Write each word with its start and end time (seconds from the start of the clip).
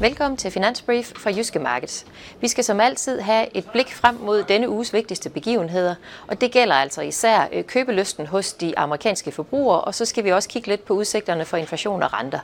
Velkommen 0.00 0.36
til 0.36 0.50
Finansbrief 0.50 1.12
fra 1.16 1.30
Jyske 1.30 1.58
Markets. 1.58 2.06
Vi 2.40 2.48
skal 2.48 2.64
som 2.64 2.80
altid 2.80 3.20
have 3.20 3.56
et 3.56 3.64
blik 3.72 3.94
frem 3.94 4.14
mod 4.14 4.42
denne 4.42 4.68
uges 4.68 4.92
vigtigste 4.92 5.30
begivenheder, 5.30 5.94
og 6.26 6.40
det 6.40 6.52
gælder 6.52 6.74
altså 6.74 7.02
især 7.02 7.48
øh, 7.52 7.64
købelysten 7.64 8.26
hos 8.26 8.52
de 8.52 8.78
amerikanske 8.78 9.32
forbrugere, 9.32 9.80
og 9.80 9.94
så 9.94 10.04
skal 10.04 10.24
vi 10.24 10.32
også 10.32 10.48
kigge 10.48 10.68
lidt 10.68 10.84
på 10.84 10.94
udsigterne 10.94 11.44
for 11.44 11.56
inflation 11.56 12.02
og 12.02 12.12
renter. 12.12 12.38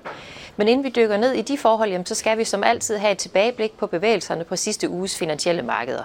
Men 0.56 0.68
inden 0.68 0.84
vi 0.84 0.88
dykker 0.88 1.16
ned 1.16 1.32
i 1.32 1.42
de 1.42 1.59
forhold, 1.59 1.91
jamen, 1.91 2.06
så 2.06 2.14
skal 2.14 2.38
vi 2.38 2.45
som 2.45 2.64
altid 2.64 2.96
have 2.96 3.12
et 3.12 3.18
tilbageblik 3.18 3.73
på 3.78 3.87
bevægelserne 3.87 4.45
på 4.45 4.56
sidste 4.56 4.88
uges 4.88 5.19
finansielle 5.19 5.62
markeder. 5.62 6.02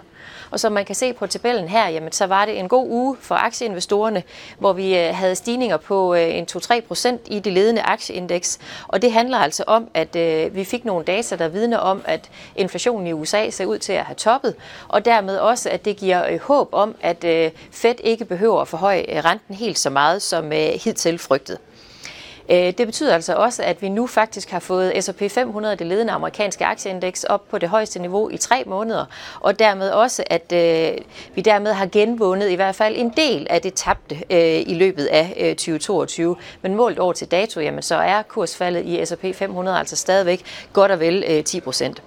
Og 0.51 0.59
som 0.59 0.71
man 0.71 0.85
kan 0.85 0.95
se 0.95 1.13
på 1.13 1.27
tabellen 1.27 1.67
her, 1.67 1.87
jamen, 1.87 2.11
så 2.11 2.25
var 2.25 2.45
det 2.45 2.59
en 2.59 2.67
god 2.67 2.87
uge 2.89 3.17
for 3.19 3.35
aktieinvestorerne, 3.35 4.23
hvor 4.59 4.73
vi 4.73 4.97
øh, 4.97 5.15
havde 5.15 5.35
stigninger 5.35 5.77
på 5.77 6.15
øh, 6.15 6.35
en 6.35 6.47
2-3 6.51 6.81
procent 6.81 7.21
i 7.25 7.39
det 7.39 7.53
ledende 7.53 7.81
aktieindeks. 7.81 8.59
Og 8.87 9.01
det 9.01 9.11
handler 9.11 9.37
altså 9.37 9.63
om, 9.67 9.87
at 9.93 10.15
vi 10.55 10.63
fik 10.63 10.85
nogle 10.85 11.05
data, 11.05 11.35
der 11.37 11.47
vidner 11.47 11.77
om, 11.77 12.01
at 12.05 12.29
inflationen 12.55 13.07
i 13.07 13.13
USA 13.13 13.49
ser 13.49 13.65
ud 13.65 13.77
til 13.77 13.93
at 13.93 14.03
have 14.03 14.15
toppet, 14.15 14.55
og 14.87 15.05
dermed 15.05 15.37
også, 15.37 15.69
at 15.69 15.85
det 15.85 15.97
giver 15.97 16.27
øh, 16.29 16.39
håb 16.39 16.69
om, 16.71 16.95
at 17.01 17.23
øh, 17.23 17.51
Fed 17.71 17.95
ikke 18.03 18.25
behøver 18.25 18.61
at 18.61 18.67
forhøje 18.67 19.05
øh, 19.09 19.25
renten 19.25 19.55
helt 19.55 19.79
så 19.79 19.89
meget 19.89 20.21
som 20.21 20.51
hidtil 20.83 21.19
frygtet. 21.19 21.57
Øh, 22.49 22.73
det 22.77 22.85
betyder 22.87 23.13
altså 23.13 23.33
også, 23.33 23.63
at 23.63 23.81
vi 23.81 23.89
nu 23.89 24.07
faktisk 24.07 24.49
har 24.51 24.59
fået 24.59 25.03
S&P 25.03 25.31
500, 25.31 25.75
det 25.75 25.87
ledende 25.87 26.13
amerikanske 26.13 26.65
aktieindeks, 26.65 27.23
op 27.23 27.49
på 27.49 27.57
det 27.57 27.69
højeste 27.69 27.99
niveau 27.99 28.29
i 28.29 28.37
tre 28.37 28.63
måneder, 28.65 29.05
og 29.39 29.59
dermed 29.59 29.89
også, 29.89 30.23
at 30.27 30.51
øh, 30.53 30.97
vi 31.35 31.41
dermed 31.41 31.73
har 31.73 31.85
genvundet 31.85 32.49
i 32.49 32.55
hvert 32.55 32.75
fald 32.75 32.95
en 32.97 33.13
del 33.17 33.47
af 33.49 33.61
det 33.61 33.73
tabte 33.73 34.15
øh, 34.29 34.63
i 34.67 34.73
løbet 34.73 35.05
af 35.05 35.33
øh, 35.39 35.55
2022. 35.55 36.35
Men 36.61 36.75
målt 36.75 36.99
over 36.99 37.13
til 37.13 37.31
dato, 37.31 37.59
jamen, 37.59 37.81
så 37.81 37.95
er 37.95 38.21
kursfaldet 38.21 38.85
i 38.85 39.05
S&P 39.05 39.35
500 39.35 39.79
altså 39.79 39.95
stadigvæk 39.95 40.43
godt 40.73 40.91
og 40.91 40.99
vel 40.99 41.23
øh, 41.27 41.43
10 41.43 41.59
procent. 41.59 42.01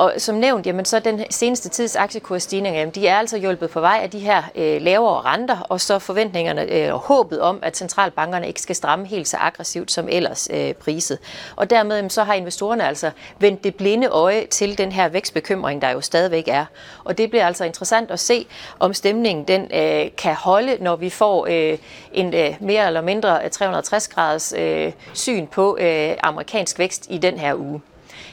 Og 0.00 0.12
som 0.18 0.34
nævnt, 0.34 0.66
jamen, 0.66 0.84
så 0.84 0.98
den 0.98 1.24
seneste 1.30 1.68
tids 1.68 1.96
aktiekursstigninger, 1.96 2.80
jamen, 2.80 2.94
de 2.94 3.06
er 3.06 3.16
altså 3.16 3.38
hjulpet 3.38 3.70
på 3.70 3.80
vej 3.80 4.00
af 4.02 4.10
de 4.10 4.18
her 4.18 4.42
øh, 4.54 4.82
lavere 4.82 5.20
renter, 5.20 5.60
og 5.60 5.80
så 5.80 5.98
forventningerne 5.98 6.62
øh, 6.62 6.94
og 6.94 7.00
håbet 7.00 7.40
om, 7.40 7.58
at 7.62 7.76
centralbankerne 7.76 8.46
ikke 8.48 8.62
skal 8.62 8.76
stramme 8.76 9.06
helt 9.06 9.28
så 9.28 9.36
aggressivt 9.36 9.90
som 9.90 10.08
ellers 10.10 10.48
øh, 10.52 10.72
priset. 10.72 11.18
Og 11.56 11.70
dermed 11.70 11.96
jamen, 11.96 12.10
så 12.10 12.24
har 12.24 12.34
investorerne 12.34 12.88
altså 12.88 13.10
vendt 13.38 13.64
det 13.64 13.74
blinde 13.74 14.06
øje 14.06 14.46
til 14.46 14.78
den 14.78 14.92
her 14.92 15.08
vækstbekymring, 15.08 15.82
der 15.82 15.90
jo 15.90 16.00
stadigvæk 16.00 16.48
er. 16.48 16.64
Og 17.04 17.18
det 17.18 17.30
bliver 17.30 17.46
altså 17.46 17.64
interessant 17.64 18.10
at 18.10 18.20
se, 18.20 18.46
om 18.78 18.94
stemningen 18.94 19.44
den 19.48 19.62
øh, 19.74 20.10
kan 20.18 20.34
holde, 20.34 20.76
når 20.80 20.96
vi 20.96 21.10
får 21.10 21.46
øh, 21.50 21.78
en 22.12 22.34
øh, 22.34 22.56
mere 22.60 22.86
eller 22.86 23.00
mindre 23.00 23.44
øh, 23.44 23.50
360-graders 23.54 24.52
øh, 24.58 24.92
syn 25.14 25.46
på 25.46 25.76
øh, 25.80 26.14
amerikansk 26.22 26.78
vækst 26.78 27.06
i 27.10 27.18
den 27.18 27.38
her 27.38 27.54
uge. 27.54 27.80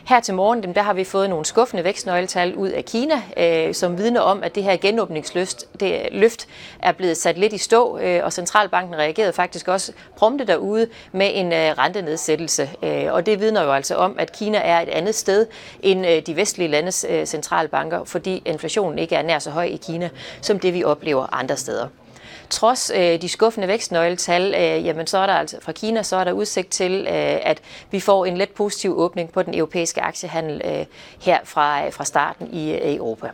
Her 0.05 0.19
til 0.19 0.33
morgen 0.33 0.75
der 0.75 0.81
har 0.81 0.93
vi 0.93 1.03
fået 1.03 1.29
nogle 1.29 1.45
skuffende 1.45 1.83
vækstnøgletal 1.83 2.55
ud 2.55 2.69
af 2.69 2.85
Kina, 2.85 3.21
øh, 3.37 3.73
som 3.73 3.97
vidner 3.97 4.21
om, 4.21 4.43
at 4.43 4.55
det 4.55 4.63
her 4.63 4.77
genåbningsløft 4.77 5.79
det, 5.79 6.07
løft 6.11 6.47
er 6.79 6.91
blevet 6.91 7.17
sat 7.17 7.37
lidt 7.37 7.53
i 7.53 7.57
stå, 7.57 7.97
øh, 7.97 8.21
og 8.23 8.33
centralbanken 8.33 8.95
reagerede 8.95 9.33
faktisk 9.33 9.67
også 9.67 9.91
prompte 10.15 10.45
derude 10.45 10.87
med 11.11 11.31
en 11.33 11.53
øh, 11.53 11.77
rentenedsættelse. 11.77 12.69
Øh, 12.83 13.05
og 13.09 13.25
det 13.25 13.39
vidner 13.39 13.63
jo 13.63 13.71
altså 13.71 13.95
om, 13.95 14.15
at 14.19 14.31
Kina 14.31 14.57
er 14.57 14.81
et 14.81 14.89
andet 14.89 15.15
sted 15.15 15.47
end 15.83 16.07
øh, 16.07 16.21
de 16.25 16.35
vestlige 16.35 16.67
landes 16.67 17.05
øh, 17.09 17.25
centralbanker, 17.25 18.03
fordi 18.03 18.41
inflationen 18.45 18.99
ikke 18.99 19.15
er 19.15 19.21
nær 19.21 19.39
så 19.39 19.49
høj 19.49 19.63
i 19.63 19.79
Kina, 19.85 20.09
som 20.41 20.59
det 20.59 20.73
vi 20.73 20.83
oplever 20.83 21.33
andre 21.33 21.57
steder 21.57 21.87
trods 22.49 22.91
øh, 22.95 23.21
de 23.21 23.29
skuffende 23.29 23.67
vækstnøgletal, 23.67 24.55
øh, 24.55 24.85
jamen 24.85 25.07
så 25.07 25.17
er 25.17 25.25
der 25.25 25.33
altså 25.33 25.57
fra 25.61 25.71
Kina, 25.71 26.03
så 26.03 26.15
er 26.15 26.23
der 26.23 26.31
udsigt 26.31 26.69
til, 26.69 27.01
øh, 27.07 27.39
at 27.41 27.61
vi 27.91 27.99
får 27.99 28.25
en 28.25 28.37
let 28.37 28.49
positiv 28.49 28.97
åbning 28.97 29.31
på 29.31 29.43
den 29.43 29.53
europæiske 29.55 30.01
aktiehandel 30.01 30.61
øh, 30.65 30.85
her 31.21 31.39
fra, 31.43 31.85
øh, 31.85 31.93
fra 31.93 32.05
starten 32.05 32.53
i 32.53 32.71
øh, 32.71 32.95
Europa. 32.95 33.29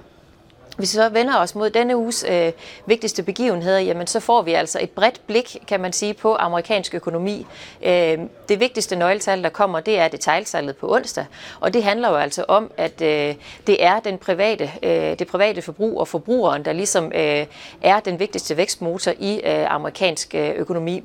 Hvis 0.78 0.94
vi 0.94 0.95
så 0.95 1.09
vender 1.09 1.38
os 1.38 1.56
mod 1.56 1.69
denne 1.69 1.97
uges 1.97 2.25
øh, 2.29 2.51
vigtigste 2.85 3.23
begivenheder, 3.23 3.79
jamen 3.79 4.07
så 4.07 4.19
får 4.19 4.41
vi 4.41 4.53
altså 4.53 4.79
et 4.81 4.89
bredt 4.89 5.22
blik, 5.28 5.57
kan 5.67 5.79
man 5.79 5.94
sige, 5.94 6.13
på 6.13 6.35
amerikansk 6.35 6.94
økonomi. 6.95 7.45
Øh, 7.84 8.19
det 8.50 8.59
vigtigste 8.59 8.95
nøgletal, 8.95 9.44
der 9.44 9.50
kommer, 9.50 9.79
det 9.79 10.00
er 10.00 10.07
detaljsalget 10.07 10.78
på 10.78 10.94
onsdag, 10.94 11.25
og 11.59 11.73
det 11.73 11.84
handler 11.84 12.09
jo 12.09 12.16
altså 12.16 12.45
om, 12.47 12.72
at 12.78 13.01
øh, 13.01 13.35
det 13.67 13.84
er 13.84 14.00
den 14.00 14.17
private, 14.17 14.72
øh, 14.84 15.19
det 15.19 15.28
private 15.28 15.61
forbrug 15.61 16.00
og 16.00 16.07
forbrugeren, 16.07 16.66
der 16.66 16.73
ligesom 16.73 17.11
øh, 17.16 17.45
er 17.81 18.00
den 18.00 18.19
vigtigste 18.19 18.57
vækstmotor 18.57 19.11
i 19.19 19.41
øh, 19.45 19.73
amerikansk 19.73 20.35
øh, 20.35 20.50
økonomi. 20.50 21.03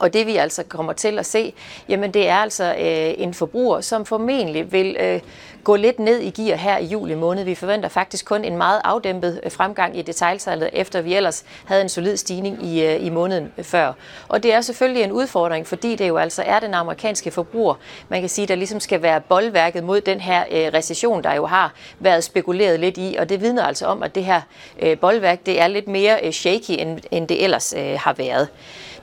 Og 0.00 0.12
det 0.12 0.26
vi 0.26 0.36
altså 0.36 0.62
kommer 0.62 0.92
til 0.92 1.18
at 1.18 1.26
se, 1.26 1.52
jamen 1.88 2.14
det 2.14 2.28
er 2.28 2.36
altså 2.36 2.64
øh, 2.64 3.14
en 3.24 3.34
forbruger, 3.34 3.80
som 3.80 4.06
formentlig 4.06 4.72
vil 4.72 4.96
øh, 5.00 5.20
gå 5.64 5.76
lidt 5.76 5.98
ned 5.98 6.18
i 6.18 6.30
gear 6.30 6.56
her 6.56 6.78
i 6.78 6.84
juli 6.84 7.14
måned. 7.14 7.44
Vi 7.44 7.54
forventer 7.54 7.88
faktisk 7.88 8.24
kun 8.24 8.44
en 8.44 8.56
meget 8.56 8.80
afdæmpet 8.84 9.40
øh, 9.42 9.52
fremgang 9.52 9.98
i 9.98 10.02
detaljsalget, 10.02 10.70
efter 10.72 11.00
vi 11.00 11.14
ellers 11.14 11.44
havde 11.64 11.82
en 11.82 11.88
solid 11.88 12.16
stigning 12.16 12.66
i, 12.66 12.86
øh, 12.86 13.06
i 13.06 13.10
måneden 13.10 13.52
før. 13.62 13.92
Og 14.28 14.42
det 14.42 14.52
er 14.52 14.60
selvfølgelig 14.60 15.02
en 15.02 15.12
udfordring, 15.12 15.66
fordi 15.66 15.96
det 15.96 16.08
jo 16.08 16.16
altså 16.16 16.42
er 16.46 16.60
den 16.60 16.74
amerikanske 16.74 17.30
forbruger, 17.30 17.74
man 18.08 18.20
kan 18.20 18.28
sige, 18.28 18.46
der 18.46 18.54
ligesom 18.54 18.80
skal 18.80 19.02
være 19.02 19.20
boldværket 19.20 19.84
mod 19.84 20.00
den 20.00 20.20
her 20.20 20.44
øh, 20.50 20.66
recession, 20.74 21.22
der 21.24 21.34
jo 21.34 21.46
har 21.46 21.72
været 21.98 22.24
spekuleret 22.24 22.80
lidt 22.80 22.98
i. 22.98 23.16
Og 23.18 23.28
det 23.28 23.40
vidner 23.40 23.64
altså 23.64 23.86
om, 23.86 24.02
at 24.02 24.14
det 24.14 24.24
her 24.24 24.40
øh, 24.82 24.98
boldværk, 24.98 25.46
det 25.46 25.60
er 25.60 25.66
lidt 25.66 25.88
mere 25.88 26.26
øh, 26.26 26.32
shaky, 26.32 26.70
end, 26.70 26.98
end 27.10 27.28
det 27.28 27.44
ellers 27.44 27.74
øh, 27.76 27.98
har 27.98 28.12
været. 28.12 28.48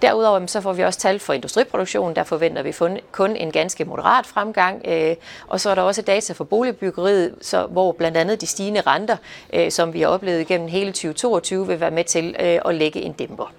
Derudover 0.01 0.45
så 0.45 0.61
får 0.61 0.73
vi 0.73 0.83
også 0.83 0.99
tal 0.99 1.19
for 1.19 1.33
industriproduktionen. 1.33 2.15
Der 2.15 2.23
forventer 2.23 2.63
vi 2.63 2.73
kun 3.11 3.35
en 3.35 3.51
ganske 3.51 3.85
moderat 3.85 4.25
fremgang. 4.25 4.81
Øh, 4.87 5.15
og 5.47 5.59
så 5.59 5.69
er 5.69 5.75
der 5.75 5.81
også 5.81 6.01
data 6.01 6.33
for 6.33 6.43
boligbyggeriet, 6.49 7.35
så, 7.41 7.65
hvor 7.65 7.91
blandt 7.91 8.17
andet 8.17 8.41
de 8.41 8.47
stigende 8.47 8.81
renter, 8.81 9.17
øh, 9.53 9.71
som 9.71 9.93
vi 9.93 10.01
har 10.01 10.07
oplevet 10.07 10.47
gennem 10.47 10.67
hele 10.67 10.91
2022, 10.91 11.67
vil 11.67 11.79
være 11.79 11.91
med 11.91 12.03
til 12.03 12.35
øh, 12.39 12.59
at 12.65 12.75
lægge 12.75 13.01
en 13.01 13.11
dæmper. 13.11 13.53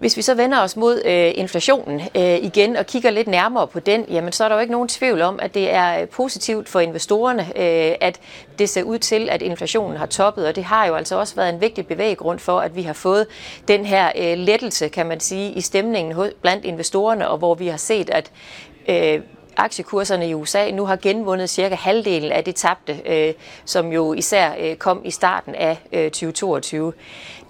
Hvis 0.00 0.16
vi 0.16 0.22
så 0.22 0.34
vender 0.34 0.60
os 0.60 0.76
mod 0.76 1.02
øh, 1.04 1.32
inflationen 1.34 2.00
øh, 2.00 2.36
igen 2.36 2.76
og 2.76 2.86
kigger 2.86 3.10
lidt 3.10 3.28
nærmere 3.28 3.66
på 3.66 3.80
den, 3.80 4.04
jamen 4.10 4.32
så 4.32 4.44
er 4.44 4.48
der 4.48 4.56
jo 4.56 4.60
ikke 4.60 4.72
nogen 4.72 4.88
tvivl 4.88 5.22
om, 5.22 5.38
at 5.42 5.54
det 5.54 5.72
er 5.74 6.00
øh, 6.00 6.08
positivt 6.08 6.68
for 6.68 6.80
investorerne, 6.80 7.42
øh, 7.42 7.94
at 8.00 8.20
det 8.58 8.68
ser 8.68 8.82
ud 8.82 8.98
til, 8.98 9.28
at 9.30 9.42
inflationen 9.42 9.96
har 9.96 10.06
toppet, 10.06 10.46
og 10.46 10.56
det 10.56 10.64
har 10.64 10.86
jo 10.86 10.94
altså 10.94 11.18
også 11.18 11.34
været 11.34 11.54
en 11.54 11.60
vigtig 11.60 11.86
bevæggrund 11.86 12.38
for, 12.38 12.60
at 12.60 12.76
vi 12.76 12.82
har 12.82 12.92
fået 12.92 13.26
den 13.68 13.84
her 13.84 14.12
øh, 14.18 14.38
lettelse, 14.38 14.88
kan 14.88 15.06
man 15.06 15.20
sige, 15.20 15.52
i 15.52 15.60
stemningen 15.60 16.12
hos, 16.12 16.30
blandt 16.42 16.64
investorerne, 16.64 17.28
og 17.28 17.38
hvor 17.38 17.54
vi 17.54 17.66
har 17.66 17.76
set, 17.76 18.10
at 18.10 18.30
øh, 18.88 19.20
aktiekurserne 19.60 20.28
i 20.28 20.34
USA 20.34 20.70
nu 20.70 20.86
har 20.86 20.96
genvundet 20.96 21.50
cirka 21.50 21.74
halvdelen 21.74 22.32
af 22.32 22.44
det 22.44 22.54
tabte, 22.54 23.00
øh, 23.06 23.34
som 23.64 23.92
jo 23.92 24.12
især 24.12 24.50
øh, 24.60 24.76
kom 24.76 25.02
i 25.04 25.10
starten 25.10 25.54
af 25.54 25.78
øh, 25.92 26.10
2022. 26.10 26.92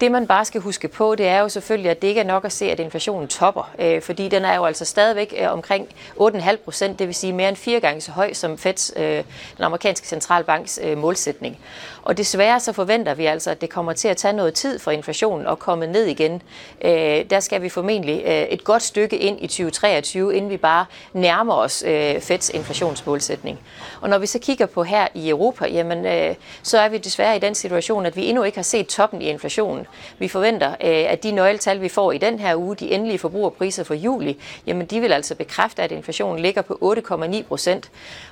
Det 0.01 0.13
man 0.13 0.27
bare 0.27 0.45
skal 0.45 0.61
huske 0.61 0.89
på, 0.89 1.15
det 1.15 1.27
er 1.27 1.41
jo 1.41 1.49
selvfølgelig, 1.49 1.91
at 1.91 2.03
det 2.03 2.09
ikke 2.09 2.21
er 2.21 2.25
nok 2.25 2.45
at 2.45 2.53
se, 2.53 2.71
at 2.71 2.81
inflationen 2.81 3.29
topper, 3.29 3.71
øh, 3.79 4.03
fordi 4.03 4.29
den 4.29 4.45
er 4.45 4.57
jo 4.57 4.65
altså 4.65 4.85
stadigvæk 4.85 5.35
øh, 5.39 5.53
omkring 5.53 5.89
8,5 6.21 6.57
procent, 6.57 6.99
det 6.99 7.07
vil 7.07 7.15
sige 7.15 7.33
mere 7.33 7.49
end 7.49 7.57
fire 7.57 7.81
gange 7.81 8.01
så 8.01 8.13
høj 8.13 8.33
som 8.33 8.59
Feds, 8.59 8.93
øh, 8.97 9.25
den 9.57 9.65
amerikanske 9.65 10.07
centralbanks 10.07 10.81
øh, 10.83 10.99
målsætning. 10.99 11.59
Og 12.03 12.17
desværre 12.17 12.61
så 12.61 12.73
forventer 12.73 13.15
vi 13.15 13.27
altså, 13.27 13.51
at 13.51 13.61
det 13.61 13.71
kommer 13.71 13.93
til 13.93 14.09
at 14.09 14.17
tage 14.17 14.33
noget 14.33 14.55
tid 14.55 14.79
for 14.79 14.91
inflationen 14.91 15.47
at 15.47 15.59
komme 15.59 15.87
ned 15.87 16.05
igen. 16.05 16.43
Øh, 16.85 17.25
der 17.31 17.41
skal 17.41 17.63
vi 17.63 17.69
formentlig 17.69 18.23
øh, 18.25 18.43
et 18.43 18.65
godt 18.65 18.83
stykke 18.83 19.17
ind 19.19 19.39
i 19.41 19.47
2023, 19.47 20.37
inden 20.37 20.51
vi 20.51 20.57
bare 20.57 20.87
nærmer 21.13 21.55
os 21.55 21.85
øh, 21.87 21.93
Øh, 22.01 22.21
Feds 22.21 22.51
inflationsmålsætning. 22.51 23.61
Og 24.01 24.09
når 24.09 24.19
vi 24.19 24.27
så 24.27 24.39
kigger 24.39 24.67
på 24.67 24.83
her 24.83 25.09
i 25.15 25.29
Europa, 25.29 25.67
jamen, 25.67 26.07
øh, 26.07 26.35
så 26.63 26.79
er 26.79 26.89
vi 26.89 26.99
desværre 26.99 27.37
i 27.37 27.39
den 27.39 27.55
situation, 27.55 28.07
at 28.07 28.17
vi 28.17 28.27
endnu 28.27 28.43
ikke 28.43 28.59
har 28.59 28.63
set 28.63 28.87
toppen 28.87 29.23
i 29.23 29.25
inflationen. 29.25 29.87
Vi 30.19 30.29
forventer, 30.29 30.69
øh, 30.71 31.13
at 31.13 31.23
de 31.23 31.33
nøgletal, 31.33 31.81
vi 31.81 31.89
får 31.89 32.13
i 32.13 32.19
den 32.19 32.39
her 32.39 32.57
uge, 32.57 32.77
de 32.77 32.91
endelige 32.91 33.19
forbrugerpriser 33.19 33.85
for 33.85 33.95
juli, 33.95 34.39
jamen 34.67 34.87
de 34.87 35.01
vil 35.01 35.13
altså 35.13 35.35
bekræfte, 35.35 35.83
at 35.83 35.93
inflationen 35.93 36.39
ligger 36.39 36.63
på 36.63 36.79
8,9 36.81 37.43
procent. 37.43 37.91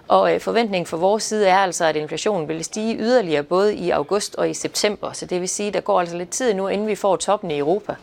Og 0.08 0.34
øh, 0.34 0.40
forventningen 0.40 0.86
fra 0.86 0.96
vores 0.96 1.22
side 1.22 1.48
er 1.48 1.56
altså, 1.56 1.84
at 1.84 1.96
inflationen 1.96 2.48
vil 2.48 2.64
stige 2.64 2.96
yderligere 2.98 3.42
både 3.42 3.74
i 3.74 3.90
august 3.90 4.34
og 4.34 4.50
i 4.50 4.54
september. 4.54 5.12
Så 5.12 5.26
det 5.26 5.40
vil 5.40 5.48
sige, 5.48 5.68
at 5.68 5.74
der 5.74 5.80
går 5.80 6.00
altså 6.00 6.16
lidt 6.16 6.30
tid 6.30 6.54
nu, 6.54 6.68
inden 6.68 6.86
vi 6.86 6.94
får 6.94 7.16
toppen 7.16 7.50
i 7.50 7.58
Europa. 7.58 7.94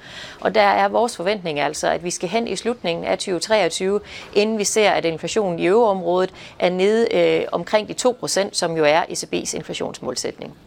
Og 0.41 0.55
der 0.55 0.61
er 0.61 0.87
vores 0.87 1.15
forventning 1.15 1.59
altså, 1.59 1.87
at 1.87 2.03
vi 2.03 2.11
skal 2.11 2.29
hen 2.29 2.47
i 2.47 2.55
slutningen 2.55 3.05
af 3.05 3.17
2023, 3.17 3.99
inden 4.33 4.57
vi 4.57 4.63
ser, 4.63 4.91
at 4.91 5.05
inflationen 5.05 5.44
i 5.53 5.65
euroområdet 5.65 6.33
er 6.59 6.69
nede 6.69 7.15
øh, 7.15 7.45
omkring 7.51 7.87
de 7.87 8.09
2%, 8.09 8.49
som 8.51 8.77
jo 8.77 8.83
er 8.83 9.01
ECB's 9.01 9.55
inflationsmålsætning. 9.55 10.57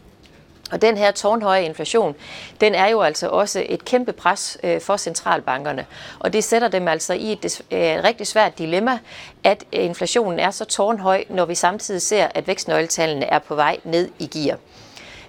Og 0.73 0.83
den 0.83 0.97
her 0.97 1.11
tårnhøje 1.11 1.63
inflation, 1.63 2.15
den 2.61 2.75
er 2.75 2.87
jo 2.87 3.01
altså 3.01 3.29
også 3.29 3.65
et 3.69 3.85
kæmpe 3.85 4.13
pres 4.13 4.59
øh, 4.63 4.81
for 4.81 4.97
centralbankerne. 4.97 5.87
Og 6.19 6.33
det 6.33 6.45
sætter 6.45 6.69
dem 6.69 6.89
altså 6.89 7.13
i 7.13 7.33
et 7.33 7.63
øh, 7.71 8.05
rigtig 8.05 8.27
svært 8.27 8.59
dilemma, 8.59 8.99
at 9.45 9.65
øh, 9.73 9.85
inflationen 9.85 10.39
er 10.39 10.51
så 10.51 10.65
tårnhøj, 10.65 11.25
når 11.29 11.45
vi 11.45 11.55
samtidig 11.55 12.03
ser, 12.03 12.29
at 12.35 12.47
vækstnøgletallene 12.47 13.25
er 13.25 13.39
på 13.39 13.55
vej 13.55 13.79
ned 13.85 14.11
i 14.19 14.27
gear. 14.27 14.59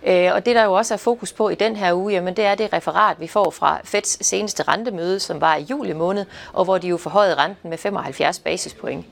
Øh, 0.04 0.30
og 0.34 0.46
det, 0.46 0.56
der 0.56 0.64
jo 0.64 0.74
også 0.74 0.94
er 0.94 0.98
fokus 0.98 1.34
på 1.34 1.50
i 1.50 1.56
den 1.56 1.76
her 1.76 1.94
uge, 1.94 2.14
jamen, 2.14 2.34
det 2.34 2.46
er 2.46 2.56
det 2.56 2.74
referat, 2.74 3.20
vi 3.20 3.28
får 3.28 3.50
fra 3.50 3.80
Feds 3.84 4.26
seneste 4.26 4.64
rentemøde, 4.64 5.20
som 5.20 5.42
var 5.42 5.56
i 5.56 5.62
juli 5.62 5.94
måned, 5.94 6.26
og 6.54 6.64
hvor 6.64 6.78
de 6.78 6.88
jo 6.88 6.98
forhøjede 6.98 7.36
renten 7.36 7.70
med 7.70 7.78
75 7.78 8.40
basispoint. 8.40 9.06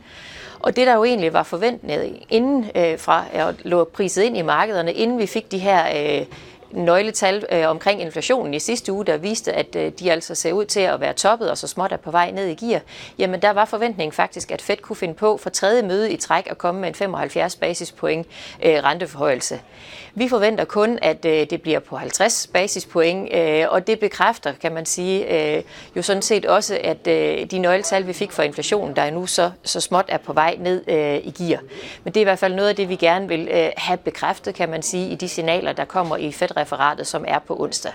Og 0.60 0.76
det, 0.76 0.88
der 0.88 0.94
jo 0.94 1.04
egentlig 1.04 1.34
var 1.34 1.44
forventet 1.44 2.18
inden 2.30 2.66
øh, 2.76 3.00
fra, 3.00 3.24
at 3.32 3.56
lå 3.64 3.84
priset 3.84 4.24
ind 4.24 4.38
i 4.38 4.42
markederne, 4.42 4.94
inden 4.94 5.20
vi 5.20 5.26
fik 5.26 5.52
de 5.52 5.58
her 5.58 5.86
øh, 6.20 6.26
nøgletal 6.72 7.46
øh, 7.52 7.70
omkring 7.70 8.02
inflationen 8.02 8.54
i 8.54 8.60
sidste 8.60 8.94
uge, 8.94 9.06
der 9.06 9.18
viste, 9.18 9.54
at 9.54 9.76
øh, 9.76 9.92
de 10.00 10.12
altså 10.12 10.36
ser 10.36 10.54
ud 10.54 10.66
til 10.66 10.80
at 10.80 11.00
være 11.00 11.14
toppet 11.14 11.52
og 11.52 11.58
så 11.58 11.68
småt 11.68 11.92
er 11.92 11.98
på 11.98 12.12
vej 12.12 12.32
ned 12.32 12.48
i 12.48 12.66
gear, 12.66 12.82
jamen 13.18 13.42
der 13.42 13.50
var 13.50 13.66
forventningen 13.66 14.12
faktisk, 14.12 14.52
at 14.52 14.62
Fed 14.62 14.78
kunne 14.78 14.96
finde 14.96 15.14
på 15.14 15.38
for 15.38 15.50
tredje 15.50 15.82
møde 15.82 16.12
i 16.12 16.18
træk 16.18 16.48
at 16.52 16.58
komme 16.58 16.82
med 16.82 16.88
en 16.90 16.96
75 16.96 17.56
basispoint 17.56 18.28
øh, 18.64 18.84
renteforhøjelse. 18.84 19.60
Vi 20.16 20.28
forventer 20.30 20.66
kun, 20.66 21.00
at 21.02 21.26
øh, 21.26 21.50
det 21.50 21.62
bliver 21.62 21.80
på 21.80 21.98
50 21.98 22.48
basispoint, 22.54 23.34
øh, 23.34 23.66
og 23.70 23.88
det 23.88 24.00
bekræfter, 24.00 24.54
kan 24.62 24.72
man 24.72 24.86
sige, 24.86 25.56
øh, 25.58 25.64
jo 25.96 26.02
sådan 26.02 26.22
set 26.22 26.46
også, 26.46 26.80
at 26.84 27.08
øh, 27.08 27.46
de 27.52 27.60
nøgletal, 27.60 28.08
vi 28.08 28.14
fik 28.14 28.32
for 28.32 28.44
inflationen, 28.44 28.96
der 28.96 29.02
er 29.02 29.12
nu 29.12 29.26
så, 29.26 29.52
så 29.64 29.82
småt 29.82 30.06
er 30.08 30.18
på 30.18 30.34
vej 30.34 30.58
ned 30.60 30.84
øh, 30.88 31.16
i 31.16 31.34
gear. 31.38 31.60
Men 32.04 32.14
det 32.14 32.20
er 32.20 32.22
i 32.22 32.24
hvert 32.24 32.40
fald 32.40 32.54
noget 32.56 32.70
af 32.70 32.76
det, 32.76 32.90
vi 32.90 32.96
gerne 32.96 33.28
vil 33.28 33.48
øh, 33.52 33.70
have 33.78 33.98
bekræftet, 33.98 34.56
kan 34.56 34.70
man 34.70 34.82
sige, 34.82 35.10
i 35.10 35.16
de 35.16 35.30
signaler, 35.30 35.74
der 35.74 35.86
kommer 35.86 36.18
i 36.18 36.32
fed 36.32 36.58
referatet, 36.68 37.08
som 37.08 37.26
er 37.28 37.40
på 37.40 37.56
onsdag. 37.60 37.92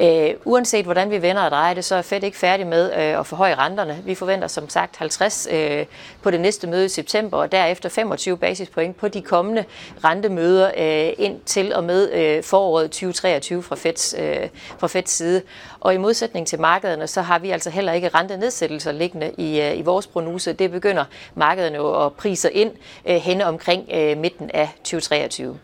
Øh, 0.00 0.30
uanset 0.44 0.84
hvordan 0.84 1.10
vi 1.10 1.22
vender 1.22 1.42
og 1.42 1.50
drejer 1.50 1.74
det, 1.74 1.84
så 1.84 1.94
er 1.94 2.02
Fed 2.02 2.22
ikke 2.22 2.38
færdig 2.38 2.66
med 2.66 2.92
øh, 2.92 3.18
at 3.20 3.26
forhøje 3.26 3.54
renterne. 3.54 3.98
Vi 4.04 4.14
forventer 4.14 4.48
som 4.48 4.68
sagt 4.68 4.96
50 4.96 5.48
øh, 5.50 5.86
på 6.22 6.30
det 6.30 6.40
næste 6.40 6.66
møde 6.66 6.84
i 6.84 6.88
september, 6.88 7.38
og 7.38 7.52
derefter 7.52 7.88
25 7.88 8.36
basispoint 8.38 8.96
på 8.96 9.08
de 9.08 9.22
kommende 9.22 9.64
rentemøder 10.04 10.70
øh, 10.78 11.12
ind 11.18 11.40
til 11.46 11.74
og 11.74 11.84
med 11.84 12.12
øh, 12.12 12.42
foråret 12.42 12.90
2023 12.90 13.62
fra 13.62 13.76
Feds, 13.76 14.14
øh, 14.18 14.48
fra 14.78 14.86
Feds 14.86 15.10
side. 15.10 15.42
Og 15.80 15.94
i 15.94 15.96
modsætning 15.96 16.46
til 16.46 16.60
markederne, 16.60 17.06
så 17.06 17.22
har 17.22 17.38
vi 17.38 17.50
altså 17.50 17.70
heller 17.70 17.92
ikke 17.92 18.08
rentenedsættelser 18.08 18.92
liggende 18.92 19.32
i, 19.38 19.60
øh, 19.60 19.78
i 19.78 19.82
vores 19.82 20.06
prognose. 20.06 20.52
Det 20.52 20.70
begynder 20.70 21.04
markederne 21.34 22.04
at 22.04 22.12
prise 22.12 22.52
ind 22.52 22.70
øh, 23.06 23.16
henne 23.16 23.46
omkring 23.46 23.88
øh, 23.92 24.18
midten 24.18 24.50
af 24.54 24.68
2023. 24.84 25.58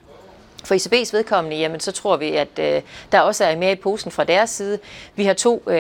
For 0.65 0.75
ECB's 0.75 1.13
vedkommende, 1.13 1.57
jamen, 1.57 1.81
så 1.81 1.93
tror 1.93 2.17
vi, 2.17 2.31
at 2.37 2.59
øh, 2.59 2.83
der 3.13 3.21
også 3.21 3.45
er 3.45 3.57
mere 3.57 3.73
i 3.73 3.75
posen 3.75 4.11
fra 4.11 4.25
deres 4.25 4.51
side. 4.51 4.79
Vi 5.15 5.25
har 5.25 5.35
to 5.35 5.63
øh, 5.67 5.75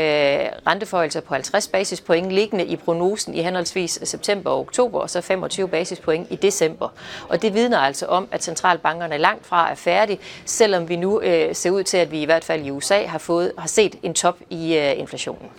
renteforholdelser 0.66 1.20
på 1.20 1.34
50 1.34 1.68
basispoint 1.68 2.32
liggende 2.32 2.64
i 2.64 2.76
prognosen 2.76 3.34
i 3.34 3.42
henholdsvis 3.42 3.98
september 4.02 4.50
og 4.50 4.60
oktober, 4.60 5.00
og 5.00 5.10
så 5.10 5.20
25 5.20 5.68
basispoint 5.68 6.26
i 6.30 6.36
december. 6.36 6.88
Og 7.28 7.42
det 7.42 7.54
vidner 7.54 7.78
altså 7.78 8.06
om, 8.06 8.28
at 8.32 8.44
centralbankerne 8.44 9.18
langt 9.18 9.46
fra 9.46 9.70
er 9.70 9.74
færdige, 9.74 10.18
selvom 10.44 10.88
vi 10.88 10.96
nu 10.96 11.20
øh, 11.20 11.54
ser 11.54 11.70
ud 11.70 11.82
til, 11.82 11.96
at 11.96 12.10
vi 12.10 12.22
i 12.22 12.24
hvert 12.24 12.44
fald 12.44 12.64
i 12.66 12.70
USA 12.70 13.06
har, 13.06 13.18
fået, 13.18 13.52
har 13.58 13.68
set 13.68 13.96
en 14.02 14.14
top 14.14 14.36
i 14.50 14.76
øh, 14.76 14.98
inflationen. 14.98 15.50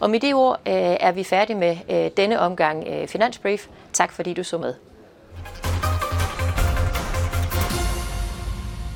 Og 0.00 0.10
med 0.10 0.20
det 0.20 0.34
ord 0.34 0.60
øh, 0.66 0.74
er 0.74 1.12
vi 1.12 1.24
færdige 1.24 1.56
med 1.56 1.76
øh, 1.90 2.10
denne 2.16 2.40
omgang 2.40 2.88
øh, 2.88 3.08
Finansbrief. 3.08 3.66
Tak 3.92 4.12
fordi 4.12 4.34
du 4.34 4.44
så 4.44 4.58
med. 4.58 4.74